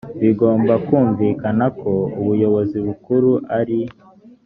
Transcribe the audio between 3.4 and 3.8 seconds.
ari